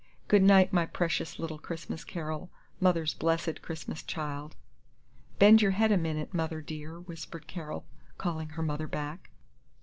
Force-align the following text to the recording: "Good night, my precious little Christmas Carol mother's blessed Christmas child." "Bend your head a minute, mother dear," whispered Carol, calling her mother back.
"Good 0.27 0.41
night, 0.41 0.73
my 0.73 0.87
precious 0.87 1.37
little 1.37 1.59
Christmas 1.59 2.03
Carol 2.03 2.49
mother's 2.79 3.13
blessed 3.13 3.61
Christmas 3.61 4.01
child." 4.01 4.55
"Bend 5.37 5.61
your 5.61 5.73
head 5.77 5.91
a 5.91 5.95
minute, 5.97 6.33
mother 6.33 6.59
dear," 6.59 6.99
whispered 6.99 7.45
Carol, 7.45 7.85
calling 8.17 8.49
her 8.49 8.63
mother 8.63 8.87
back. 8.87 9.29